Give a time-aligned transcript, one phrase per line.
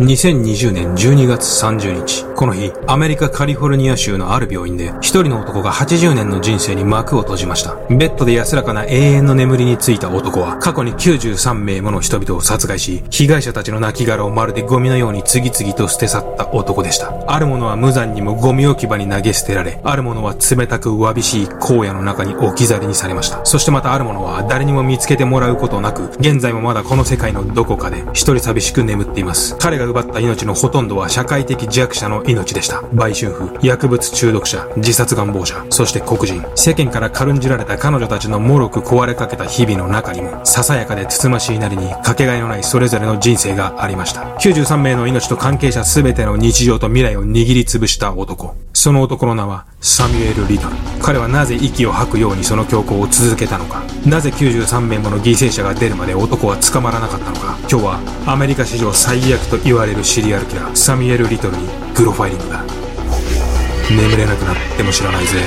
[0.00, 7.76] 2020年12月30日、この日、アメリカカリフォルニア州のある病院で、一人の男が80年の人生に幕を閉じました。
[7.90, 17.12] ベッドで安らかな永遠の眠りについた男は、過去に93名もの人々を殺害し、被害者たちの亡骸をまるでゴミのように次々と捨て去った男でした。
[17.26, 23.44] ある者は無残にもゴミ置き場に投げ捨てられ、ある者は冷たくわびしい荒野の中に置き去りにされました。
[23.44, 29.58] そしてまたある者は誰にも見つけてもらうことなく、現在もまだこの世界のどこかで一人寂しく眠っています。
[29.58, 32.82] 彼が奪った命のほとんどは社会的弱者の命でした。
[32.92, 36.44] 売春婦、薬物中毒者、自殺願望者、そして黒人。
[36.54, 44.22] 世間から軽んじられた彼女たちの脆く壊れかけた日々の中にも、ささやかでつつましいなりにかけがえのないそれぞれの人生がありました。
[44.40, 48.54] 93名の命と関係者全ての日常と未来を握りつぶした男。
[48.80, 50.74] その男の名はサミュエル・リトル。
[51.02, 53.82] 彼はなぜ息を吐くようにその強行を続けたのか。
[54.06, 57.58] なぜ93名もの犠牲者が出るまで男は捕まらなかったのか。
[57.70, 62.64] 今日はアメリカ史上最悪と言われるシリアルキラー、サミュエル・リトルにグロファイリングだ。
[63.90, 65.44] 眠れなくなっても知らないぜ。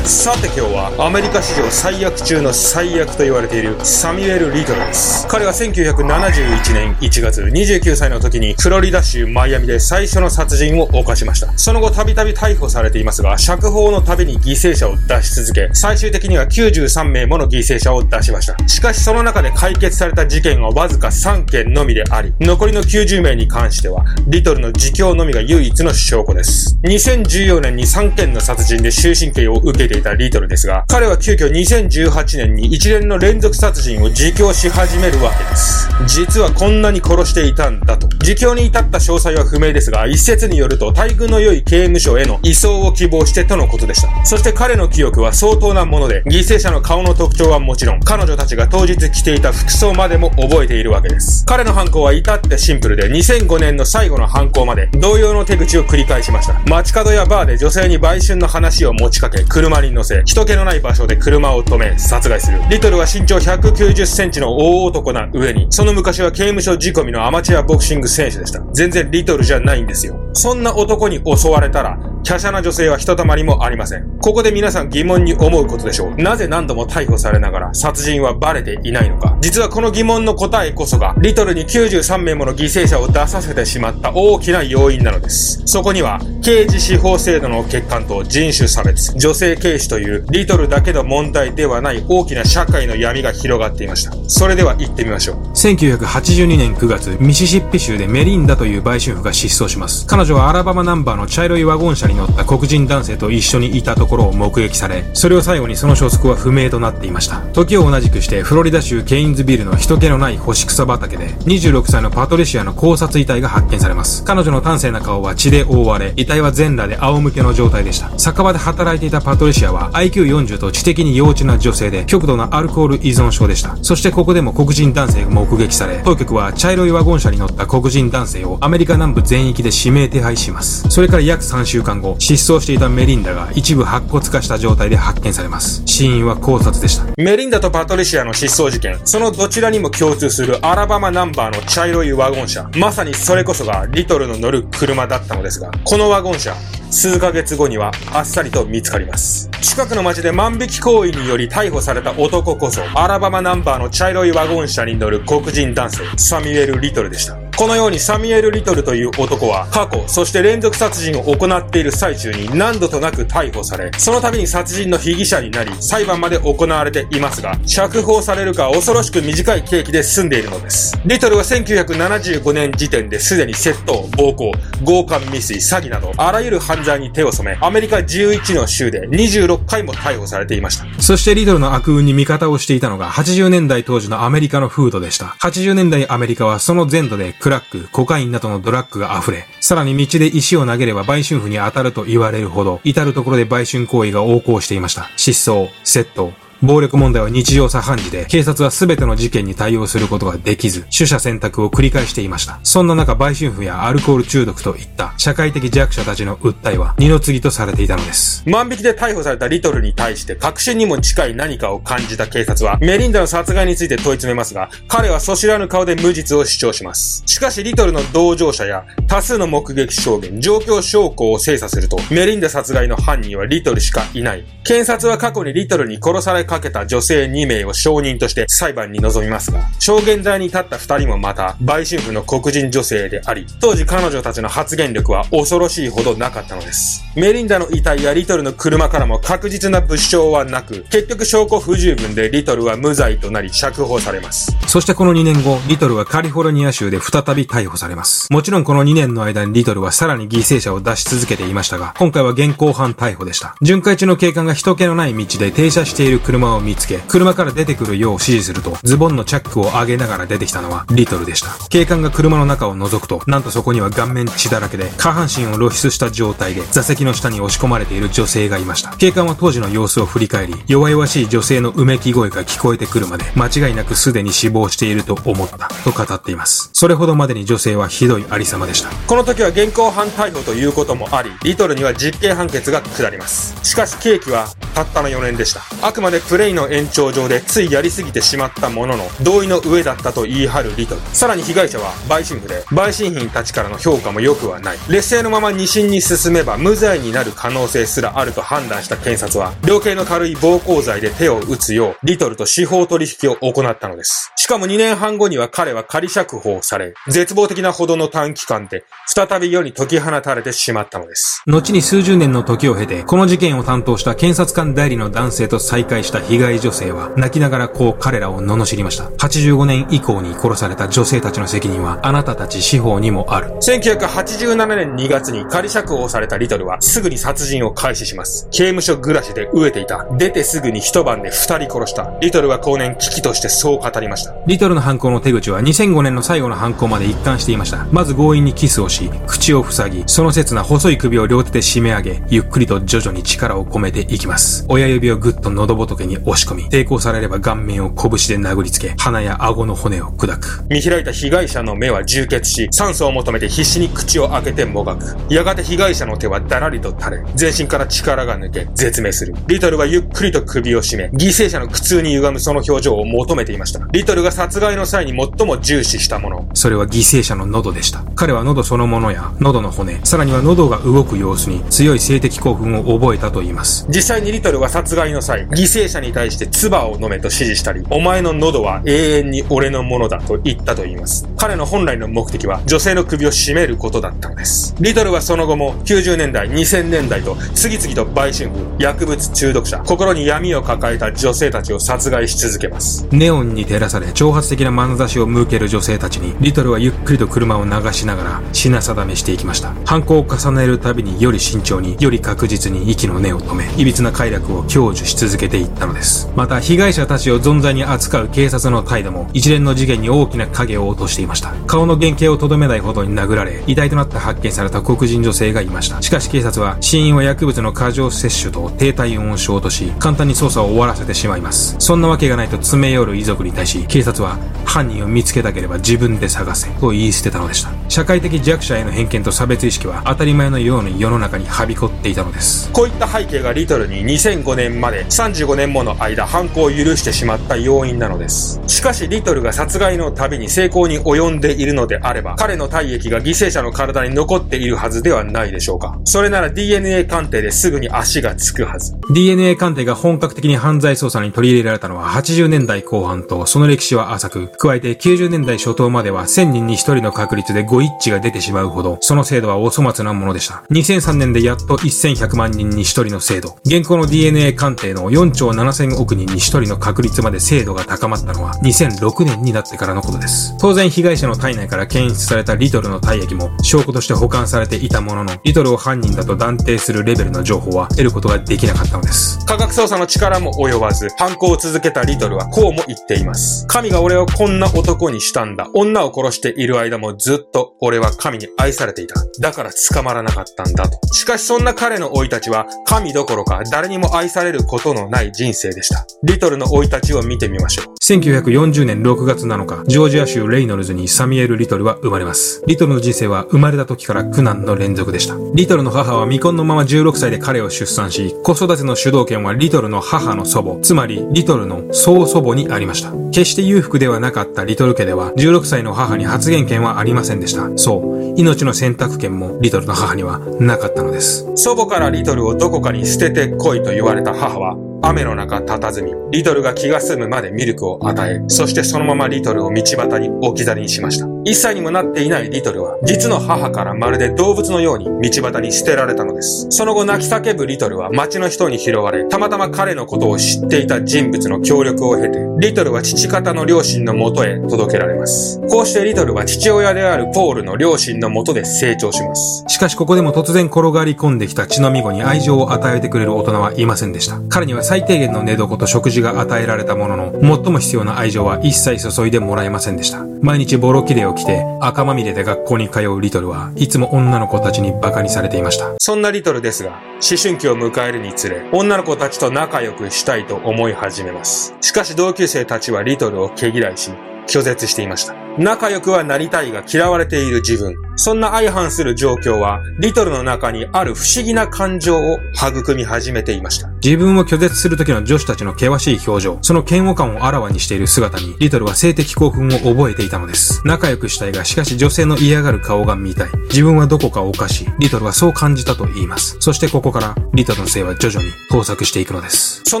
[0.08, 5.28] さて今日はアメリカ史上最悪中の最悪と言われているサミュエル・リトルです。
[5.28, 11.52] 彼は1971年1月29歳の時にフロリダ州マイアミで最初の殺人を犯しました。
[11.58, 18.56] その後たびたび逮捕されていますが、釈放のたびに犠牲者を出し続け、最終的には93名もの犠牲者を出しました。
[18.66, 26.78] しかしその中で解決された事件はわずか3件のみであり、残りの90名に関しては、リトルの自供のみが唯一の証拠です。
[26.84, 35.88] 2014年に3件の殺人で終身刑を受けていたリトルですが、彼は急遽2018年に一連の連続殺人を自供し始めるわけです。
[36.06, 38.08] 実はこんなに殺していたんだと。
[38.20, 44.24] 自供に至った詳細は不明ですが、一説によると待遇の良い刑務所への移送を希望してとのことでした。
[44.24, 51.44] そして彼の記憶は相当なもので、犠牲者の顔の特徴はもちろん、彼女たちが当日着ていた服装までも覚えているわけです。
[51.46, 56.60] 彼の犯行は至ってシンプルで、2005年の最後の犯行まで同様の手口を繰り返しました。
[56.66, 62.60] 街角やバーで女性に売春の話を持ちかけ、車にに乗せ、人気のない場所で車を止め、殺害する。
[62.70, 68.60] リトルは身長190センチの大男な上に、その昔は刑務所仕込みのアマチュアボクシング選手でした。
[68.72, 70.18] 全然リトルじゃないんですよ。
[70.32, 74.18] そんな男に襲われたら、華奢な女性はひとたまりもありません。
[74.20, 76.16] ここで皆さん疑問に思うことでしょう。
[76.16, 79.36] なぜ何度も逮捕されながら殺人はバレていないのか。
[79.40, 85.62] 実はこの疑問の答えこそが、リトルに93名もの犠牲者を出させてしまった大きな要因なのです。
[85.64, 94.12] そこには、刑事司法制度の欠陥と人種差別、女性軽視というリトルだけの問題ではない大きな社会の闇が広がっていました。
[94.26, 95.36] それでは行ってみましょう。
[95.52, 100.06] 1982年9月、ミシシッピ州でメリンダという売春婦が失踪します。
[100.06, 107.42] 彼女はアラバマナンバーの茶色いワゴン車に乗った黒人男性と一緒にいたところを目撃され、それを最後にその消息は不明となっていました。
[107.52, 114.24] 時を同じくしてフロリダ州ケインズビルの人気のない干し草畑で、26歳のパトリシアの考察遺体が発見されます。
[114.24, 118.10] 彼女の端正な顔は血で覆われ、遺体は全裸で仰向けの状態でした。
[118.16, 123.76] 酒場で働いていたパトリシアは IQ40 と知的に幼稚な女性で、極度なアルコール依存症でした。
[123.82, 130.88] そしてここでも黒人男性が目撃され、当局は茶色いワゴン車に乗った黒人男性をアメリカ南部全域で指名手配します。
[130.88, 135.82] それから約3週間後、失踪していたメリンダが一部白骨化した状態で発見されます。
[135.86, 137.06] 死因は考察でした。
[137.16, 142.68] メリンダとパトリシアの失踪事件、そのどちらにも共通するアラバマナンバーの茶色いワゴン車。
[142.76, 146.54] まさにそれこそがリトルの乗る車だったのですが、このワゴン車、
[146.90, 149.50] 数ヶ月後にはあっさりと見つかります。
[149.60, 157.47] 近くの街で万引き行為により逮捕された男こそ、アラバマナンバーの茶色いワゴン車に乗る黒人男性、サミュエル・リトルでした。
[157.58, 170.96] このようにサミュエル・リトルという男は過去、そして連続殺人を行っている最中に何度となく逮捕され、その度に殺人の被疑者になり、裁判まで行われていますが、釈放されるか恐ろしく短い刑期で済んでいるのです。
[171.04, 174.52] リトルは1975年時点ですでに窃盗、暴行、
[174.86, 180.86] 強姦未遂、詐欺など、あらゆる犯罪に手を染め、アメリカ11の州で26回も逮捕されていました。
[181.02, 185.34] そしてリトルの悪運に味方をしていたのが80年代当時のアメリカの風土でした。
[185.40, 195.08] 80年代アメリカはその全土でクラック、コカインなどのドラッグが溢れ、さらに道で石を投げれば売春婦に当たると言われるほど、至るところで売春行為が横行していました。
[195.16, 202.58] 失踪、窃盗、暴力問題は日常茶飯事で、警察は全ての事件に対応することができず、取捨選択を繰り返していました。
[202.64, 208.42] そんな中、売春婦やアルコール中毒といった社会的弱者たちの訴えは二の次とされていたのです。
[208.48, 217.22] 万引きで逮捕されたリトルに対して確信にも近い何かを感じた警察は、メリンダの殺害について問い詰めますが、彼はそ知らぬ顔で無実を主張します。
[217.26, 224.44] しかし、リトルの同乗者や多数の目撃証言、状況証拠を精査すると、メリンダ殺害の犯人はリトルしかいない。
[224.64, 237.04] 検察は過去にリトルに殺されかけた女性2名を証人として裁判に臨みますが、証言台に立った2人もまた、売春婦の黒人女性であり、当時彼女たちの発言力は恐ろしいほどなかったのです。
[237.14, 244.56] メリンダの遺体やリトルの車からも確実な物証はなく、結局証拠不十分でリトルは無罪となり釈放されます。
[244.66, 248.32] そしてこの2年後、リトルはカリフォルニア州で再び逮捕されます。
[248.32, 253.54] もちろんこの2年の間にリトルはさらに犠牲者を出し続けていましたが、今回は現行犯逮捕でした。
[253.60, 261.48] 巡回中の警官が人気のない道で停車している車車を見つけ、車から出てくるよう指示すると、ズボンのチャックを上げながら出てきたのはリトルでした。
[261.68, 268.90] 警官が車の中を覗くと、なんとそこには顔面血だらけで、下半身を露出した状態で、座席の下に押し込まれている女性がいました。
[268.96, 276.70] 警官は当時の様子を振り返り、弱々しい女性のうめき声が聞こえてくるまで、間違いなくすでに死亡していると思った、と語っています。
[276.72, 278.90] それほどまでに女性はひどいありさまでした。
[279.08, 283.56] この時は現行犯逮捕ということもあり、リトルには実刑判決が下ります。
[283.64, 285.62] しかし刑期はたったの4年でした。
[285.82, 291.00] あくまでプレイの延長上でついやりすぎてしまったものの、同意の上だったと言い張るリトル。
[291.14, 294.78] さらに被害者は売春婦で、売春品たちからの評価も良くはない。
[294.88, 304.30] 劣勢のまま二審に進めば無罪になる可能性すらあると判断した検察は、量刑の軽い暴行罪で手を打つよう、リトルと司法取引を行ったのです。
[304.36, 311.42] しかも2年半後には彼は仮釈放され、絶望的なほどの短期間で、再び世に解き放たれてしまったのです。
[311.46, 319.04] 後に数十年の時を経て、この事件を担当した検察官代理の男性と再会した被害女性は、泣きながらこう彼らを罵りました。
[319.04, 323.48] 85年以降に殺された女性たちの責任は、あなたたち司法にもある。
[323.60, 328.48] 1987年2月に仮釈放されたリトルは、すぐに殺人を開始します。
[328.50, 330.06] 刑務所暮らしで飢えていた。
[330.16, 332.12] 出てすぐに一晩で二人殺した。
[332.20, 334.34] リトルは後年危機としてそう語りました。
[334.46, 337.86] リトルの犯行の手口は2005年の最後の犯行まで一貫していました。
[337.92, 344.64] まず強引にキスをし、口を塞ぎ、その切な細い首を両手で締め上げ、ゆっくりと徐々に力を込めていきます。
[344.68, 350.64] 親指をぐっと喉仏に押し込み、抵抗されれば顔面を拳で殴りつけ、鼻や顎の骨を砕く。
[350.68, 355.16] 見開いた被害者の目は充血し、酸素を求めて必死に口を開けてもがく。
[355.28, 359.34] やがて被害者の手はだらりと垂れ、全身から力が抜け、絶命する。
[359.46, 363.80] リトルはゆっくりと首を絞め、犠牲者の苦痛に歪むその表情を求めていました。
[363.92, 366.48] リトルが殺害の際に最も重視したもの。
[366.54, 368.04] それは犠牲者の喉でした。
[368.14, 373.86] 彼は喉そのものや、喉の骨、さらには喉が動く様子に強い性的興奮を覚えたと言います。
[373.88, 381.28] 実際にリトルは殺害の際、犠牲者に対して唾を飲めと指示したり、お前の喉は永遠に俺のものだと言ったと言います。
[381.36, 384.74] 彼の本来の目的は女性の首を絞めることだったのです。
[384.80, 393.06] リトルはその後も90年代、2000年代と次々と売春婦、薬物中毒者、心に闇を抱えた女性たちを殺害し続けます。
[393.10, 399.74] ネオンに照らされ挑発的な眼差しを向ける女性たちに、リトルはゆっくりと車を流しながら品定めしていきました。
[399.84, 406.30] 犯行を重ねるたびにより慎重に、より確実に息の根を止め、歪な快楽を享受し続けていったのです。
[406.36, 411.52] また、被害者たちを存在に扱う警察の態度も、一連の事件に大きな影を落としていました。
[411.66, 416.00] 顔の原型をとどめないほどに殴られ、遺体となって発見された黒人女性がいました。
[416.00, 421.76] しかし警察は、死因は薬物の過剰摂取と低体温症とし、簡単に捜査を終わらせてしまいます。
[421.78, 427.70] そんなわけがないと詰め寄る遺族に対し、警察は、犯人を見つけたければ自分で探せ、と言い捨てたのでした。
[427.88, 432.70] 社会的弱者への偏見と差別意識は当たり前のように世の中にはびこっていたのです。
[432.72, 438.60] こういった背景がリトルに2005年まで35年もの間犯行を許してしまった要因なのです。
[438.66, 445.98] しかしリトルが殺害のたびに成功に及んでいるのであれば、彼の体液が犠牲者の体に残っているはずではないでしょうか。
[446.04, 448.94] それなら DNA 鑑定ですぐに足がつくはず。
[449.10, 460.64] DNA 鑑定が本格的に犯罪捜査に取り入れられたのは80年代後半とその歴史は浅く、加えて90年代初頭までは1000人に1人の確率でご一致が出てしまうほど、その制度はお粗末なものでした。
[460.70, 463.56] 2003年でやっと1100万人に1人の制度。
[463.64, 470.56] 現行の DNA 鑑定の4兆7000億人に1人の確率まで精度が高まったのは2006年になってからのことです。
[470.58, 479.44] 当然被害者の体内から検出されたリトルの体液も証拠として保管されていたものの、リトルを犯人だと断定するレベルの情報は得ることができなかったのです。
[479.46, 483.66] 科学捜査の力も及ばず、犯行を続けたリトルはこうも言っています。
[483.66, 485.68] 神が俺をこんな男にしたんだ。
[485.74, 489.14] 女を殺している間もずっと俺は神に愛されていた。
[489.40, 490.98] だから捕まらなかったんだと。
[491.12, 496.06] しかしそんな彼の生い立ちは神どころか誰にも愛されることのない人生でした。
[496.22, 497.94] リトルの生い立ちを見てみましょう。
[498.02, 502.62] 1940年6月7日、ジョージア州レイノルズにサミュエル・リトルは生まれます。
[502.66, 505.36] リトルの人生は生まれた時から苦難の連続でした。
[505.54, 513.12] リトルの母は未婚のまま16歳で彼を出産し、子育ての主導権はリトルの母の祖母、つまりリトルの曽祖母にありました。
[513.30, 517.70] 決して裕福ではなかったリトル家では、16歳の母に発言権はありませんでした。
[517.76, 521.46] そう、命の選択権もリトルの母にはなかったのです。
[521.56, 531.27] 祖母からリトルをどこかに捨てて来いと言われた母は、雨の中佇み、リトルが気が済むまでミルクを与え、そしてそのままリトルを道端に置き去りにしました。
[531.44, 536.66] 一歳にもなっていないリトルは、実の母からまるで動物のように道端に捨てられたのです。
[536.70, 545.60] その後泣き叫ぶリトルは街の人に拾われ、たまたま彼のことを知っていた人物の協力を経て、リトルは父方の両親のもとへ届けられます。
[545.70, 549.64] こうしてリトルは父親であるポールの両親のもとで成長します。
[549.68, 554.40] しかしここでも突然転がり込んできた血のみ子に愛情を与えてくれる大人はいませんでした。
[554.48, 560.24] 彼には最低限の寝床と食事が与えられたものの、最も必要な愛情は一切注いでもらえませんでした。
[560.40, 565.94] 毎日ボロキレを着て赤まみれで学校に通うリトルはいつも女の子たちに馬鹿にされていました。
[565.98, 571.74] そんなリトルですが、思春期を迎えるにつれ、女の子たちと仲良くしたいと思い始めます。
[571.80, 574.10] しかし同級生たちはリトルを毛嫌いし、
[574.46, 575.34] 拒絶していました。
[575.58, 578.07] 仲良くはなりたいが嫌われている自分。
[578.18, 583.88] そんな相反する状況は、リトルの中にある不思議な感情を育み始めていました。
[584.02, 590.82] 自分を拒絶する時の女子たちの険しい表情、その嫌悪感をあらわにしている姿に、リトルは性的興奮を覚えていたのです。
[590.84, 593.50] 仲良くしたいが、しかし女性の嫌がる顔が見たい。
[593.70, 594.88] 自分はどこかおかしい。
[594.98, 596.56] リトルはそう感じたと言います。
[596.58, 599.82] そしてここから、リトルの性は徐々に交錯していくのです。
[599.84, 600.00] そ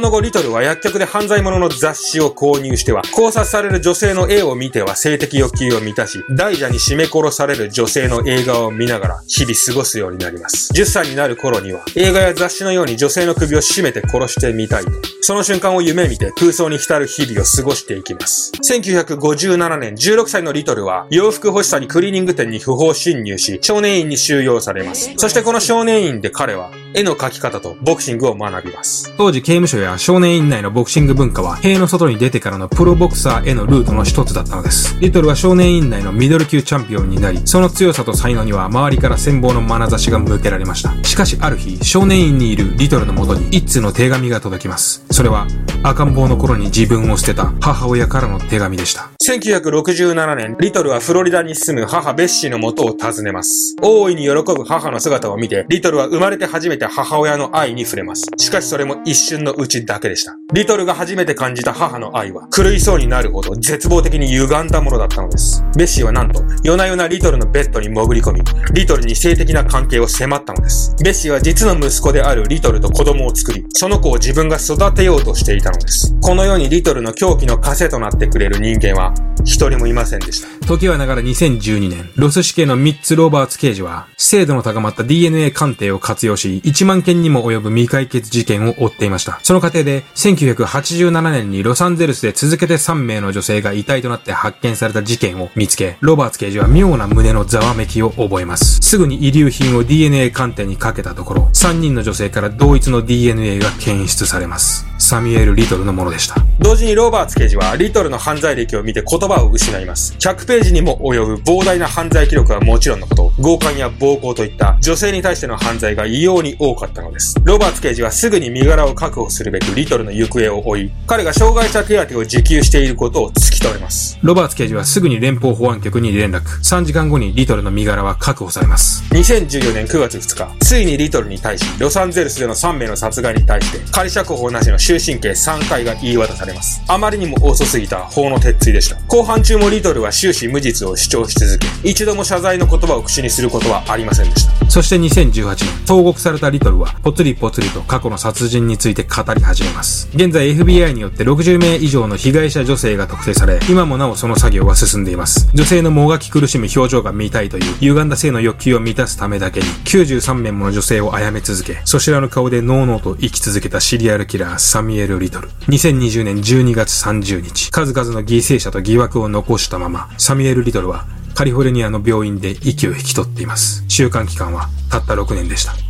[0.00, 10.72] の後、リトルは薬局で犯罪者の雑誌を購入しては、考察される女性の絵を見ては性的欲求を満たし、大蛇に締め殺される女性の映画を見ながら日々過ごすようになります。
[10.72, 18.52] 10歳になる頃には映画や雑誌のように女性の首を絞めて殺してみたいと、その瞬間を夢見て空想に浸る日々を過ごしていきます。
[18.62, 25.12] 1957年16歳のリトルは洋服欲しさにクリーニング店に不法侵入し少年院に収容されます。
[25.16, 29.12] そしてこの少年院で彼は絵の描き方とボクシングを学びます。
[29.16, 34.98] 当時刑務所や少年院内のボクシング文化は塀の外に出てからのプロボクサーへのルートの一つだったのです。
[35.00, 40.92] リトルは少年院内のミドル級チャンピオンになり、その強さと才能には周りから羨望の眼差しが向けられました。
[41.04, 45.04] しかしある日、少年院にいるリトルのもとに一通の手紙が届きます。
[45.10, 45.46] それは、
[45.82, 49.10] 赤ん坊の頃に自分を捨てた母親からの手紙でした。
[49.24, 53.76] 1967年、リトルはフロリダに住む母ベッシーの元を訪ねます。
[53.82, 58.26] 大いに喜ぶ母の姿を見て、リトルは生まれて初めて母親の愛に触れます。
[58.36, 60.36] しかしそれも一瞬のうちだけでした。
[60.52, 65.64] リトルが初めて感じた母の愛は、狂いそうになるほど絶望的に歪んだものだったのです。
[65.76, 68.42] ベッシーはなんと、夜な夜なリトルのベッドに潜り込み、
[68.72, 70.94] リトルに性的な関係を迫ったのです。
[71.02, 76.14] ベッシーは実の息子であるリトルと子供を作り、その子を自分が育てようとしていたのです。
[76.20, 80.66] このようにリトルの狂気の枷となってくれる人間は、一人もいませんでした。
[80.66, 89.40] 時はながら2012年、ロス死刑のミッツ・ローバーツ刑事は、精度の高まった DNA 鑑定を活用し、1万件にも及ぶ未解決事件を追っていました。
[89.42, 98.80] その過程で、1987年にロサンゼルスで続けて3名の女性が遺体となって発見された事件を見つけ、ロバーツ刑事は妙な胸のざわめきを覚えます。
[98.82, 104.86] すぐに遺留品を DNA 鑑定にかけたところ、3人の女性から同一の DNA が検出されます。
[104.98, 106.34] サミュエル・リトルのものでした。
[106.58, 110.14] 同時にロバーツ刑事はリトルの犯罪歴を見て言葉を失います。
[110.18, 117.36] 100ページにも及ぶ膨大な犯罪記録はもちろんのこと、強姦や暴行といった女性に対しての犯罪が異様に多かったのです。
[117.44, 124.18] ロバーツ刑事はすぐに身柄を確保するべくリトルの行方を追い、彼が障害者手当を受給していることを突き止めます。
[124.22, 126.42] ロバーツ刑事はすぐに連邦保安局に連絡。
[126.42, 129.04] 3時間後にリトルの身柄は確保されます。
[129.14, 136.82] 2014年9月2日、ついにリトルに対し、ロサンゼルスでの3名の殺害に対して、仮釈放なしの終身刑3回が言い渡されます。
[136.88, 138.96] あまりにも遅すぎた法の鉄槌でした。
[139.06, 144.70] 後半中もリトルは終始無実を主張し続け、一度も謝罪の言葉を口にすることはありませんでした。
[144.70, 150.08] そして2018年、投獄されたリトルは、ぽつりぽつりと過去の殺人について語り始めます。
[150.14, 155.48] 現在 FBI によって60名以上の被害者女性が特定され、今もなおその作業は進んでいます。
[155.54, 165.48] 女性のもがき苦しむ表情が見たいという歪んだ性の欲求を満たすためだけに、93名もの女性を殺め続け、そしらの顔でノーノーと生き続けたシリアルキラー、サミエル・リトル。
[165.68, 171.06] 2020年12月30日、数々の犠牲者と疑惑を残したまま、サミエル・リトルは
[171.38, 173.84] カリフォルニアの病院で息を引き取っています。
[173.86, 175.87] 週間期間はたった6年でした。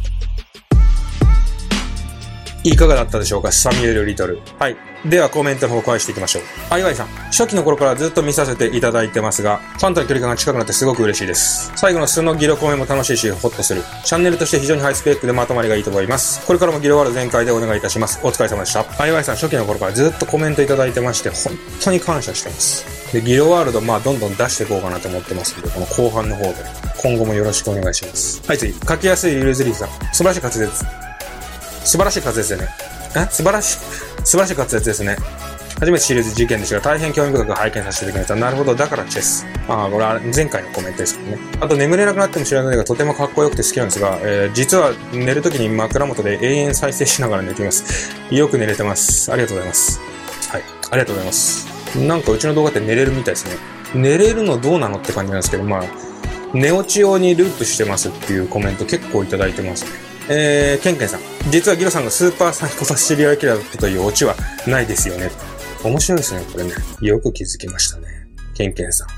[2.65, 3.53] いかがだったでしょうか？
[3.53, 4.41] サミュエル・リトル。
[4.59, 4.77] はい。
[5.07, 6.43] ではコメントの方を返していきましょう。
[6.71, 11.73] あいわいさん、初期の頃からずっと見させていただいてますが、ファンとの距離感が近くなってすごく嬉しいです。
[11.77, 13.83] 最後の素のギロコメも楽しいし、ホッとする。
[14.05, 16.45] チャンネルとして非常にハイスペックでまとまりがいいと思います。
[16.47, 18.19] これからもギロワール全開でお願いいたします。
[18.25, 18.85] お疲れ様でした。
[19.01, 23.13] あいわいさん、初期の頃からずっとコメントいただいてまして、本当に感謝してます。
[23.13, 26.57] で、ギロワールド、まあ、どんどん出していこうかなと思ってますので、この後半の方で、
[27.01, 28.43] 今後もよろしくお願いします。
[28.49, 28.75] はい、次。
[28.75, 29.89] 書きやすいゆるずりさん。
[30.13, 31.08] 素晴らしい滑舌。
[31.89, 32.69] 素晴らしい滑舌ですね。
[33.17, 33.27] え？
[33.31, 33.79] 素晴らしい、
[34.23, 35.17] 素晴らしい滑舌ですね。
[35.81, 38.47] 初めてシリーズ事件でしたが、大変興味深く拝見させていただきました。
[38.47, 39.47] なるほど、だからチェス。
[39.69, 41.39] ああ、これは前回のコメントですけどね。
[41.63, 48.13] あと、眠れなくなっても知らないが、とてもかっこよくて好きなんですが、えー、実は寝るときに枕元で永遠再生しながら寝ています。
[48.31, 49.33] よく寝れてます。
[49.33, 49.99] ありがとうございます。
[50.51, 51.97] はい、ありがとうございます。
[51.97, 53.57] なんかうちの動画って寝れるみたいですね。
[53.95, 55.85] 寝れるのどうなのって感じなんですけど、まあ、
[56.53, 60.08] 寝落ち用にループしてますっていうコメント結構いただいてますね。
[60.31, 61.21] えー、ケンケンさん。
[61.51, 64.35] 実はギロさんがスーパーサイコパスシリアルキラーだったというオチは
[64.67, 65.31] ないですよね。
[65.83, 66.73] 面白いですね、これね。
[67.01, 68.07] よく気づきましたね。
[68.55, 69.09] ケンケンさん。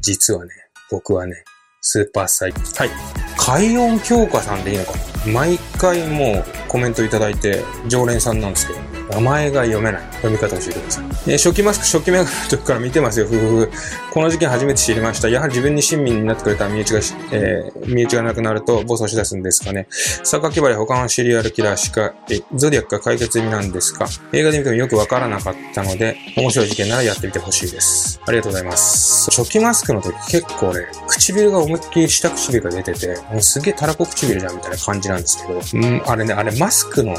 [0.00, 0.50] 実はね、
[0.90, 1.44] 僕はね、
[1.80, 2.60] スーパーサイコ。
[2.60, 2.90] はい。
[3.36, 4.92] 海音京香さんでいいのか
[5.26, 8.80] な毎回もうコメントいただいて、常連さんなんですけど、
[9.10, 10.02] 名前が読めない。
[10.22, 11.04] 読み方教えてください。
[11.26, 13.26] えー初期マスク、初期メガネの時から見てますよ。
[13.26, 13.70] ふふふ。
[14.12, 15.28] この事件初めて知りました。
[15.28, 17.00] やはり自分に親身になってくれた身内が、
[17.32, 19.86] えー身内がなくなると暴走し出すんですかね。
[20.22, 28.20] 榊原他のシリアルキラーしか、え、ゾディアックが解決済みなんですか映画で見てもよくわからなかったので、面白い事件ならやってみてほしいです。
[28.26, 29.30] ありがとうございます。
[29.30, 37.16] 初期マスクの時結構ね、唇が思いっきり下唇が出てて、もうすげえたらこ唇じゃんみたいな感じなんですけど、うん、あれね、あれマスクの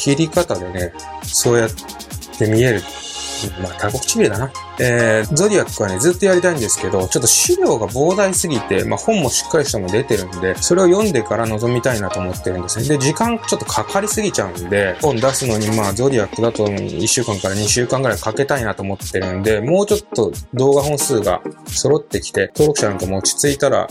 [0.00, 0.92] 切り方でね、
[1.22, 1.70] そうやっ
[2.38, 2.82] て見える。
[3.62, 4.50] まあ、たらこ唇だな。
[4.78, 12.88] えー、ゾディアックはね、ずっとやりたいんですけど、ちょっと資料が膨大すぎて、まあ本もしっかりしたのも出てるんで、それを読んでから臨みたいなと思ってるんですね。
[12.88, 23.88] で、時間ちょっとかかりすぎちゃうんで、本出すのにまあゾディアックだと1週間から2週間ぐらいかけたいなと思ってるんで、もうちょっと動画本数が揃ってきて、登録者なんかも落ち着いたら、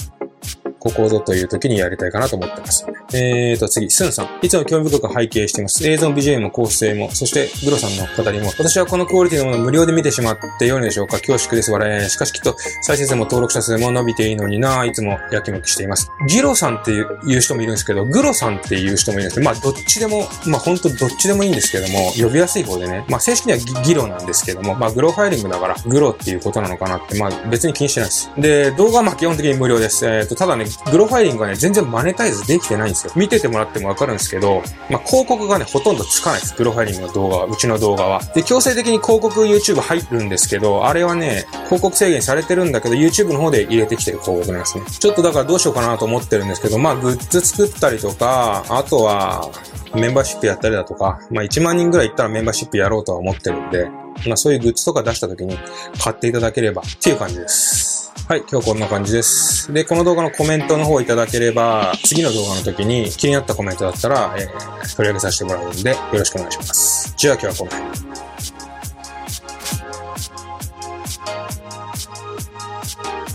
[0.79, 2.86] ここぞという時にやりたいかなと思ってます。
[3.13, 4.45] えーと、次、スンさん。
[4.45, 5.88] いつも興味深く拝見しています。
[5.88, 8.48] 映像、BGM も構成も、そして、グロさんの語りも。
[8.57, 11.17] 私はこのクオリティのものを無料で見てしまってよいのでしょうか？
[11.17, 11.71] 恐縮です。
[11.71, 12.09] 笑い。
[12.09, 16.09] しかしきっと、再生数も登録者数も伸びていいのにな、いつもやきもきしています。
[16.27, 23.05] ギロさんっていう人もいるんですけど、グロさんっていう人もいるんですけど、まあ、どっちでも、まあ、本当どっちでもいいんですけども、呼びやすい方でね。
[23.09, 28.29] まあ、正式にはギギロなんですけども、まあ、グロファイリングだから、グロっていうことなのかなって、まあ、別に気にしてないです。
[28.38, 30.05] で、動画はまあ、基本的に無料です。
[30.05, 33.13] えっ、と、ただね、グロファイリングはね、全然マネタイズできてないんですよ。
[33.15, 36.55] 見ててもらってもわかるんですけど、まあ、広告がね、ほとんどつかないです。
[36.57, 38.21] グロファイリングの動画は、うちの動画は。
[38.33, 44.83] で、強制的に広告 YouTube 入るんですけど、あれはね、広告制限されてるんだけど、YouTube の方で入れてきてる広告なんですね。
[44.88, 49.49] ちょっとだからどうしようかなと思ってるんですけど、まあ、グッズ作ったりとか、あとは、
[49.95, 53.89] メンバーシップやったりだとか、まあ1万人ぐらい行ったらメンバーシップやろうとは思ってるんで、
[54.27, 55.58] まあそういうグッズとか出した時に
[55.99, 57.98] 買っていただければっていう感じです。
[58.28, 59.74] はい、今日こんな感じです。
[59.74, 67.13] で、この動画のコメントの方いただければ、次の動画の時に気になったコメントだったら、えー取り上げさせてもらうんで、よろしくお願いします。
[67.15, 68.09] じゃあ今日はこの辺。